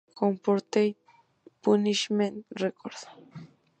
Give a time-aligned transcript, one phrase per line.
[0.19, 0.95] Corporate
[1.63, 2.95] Punishment Record.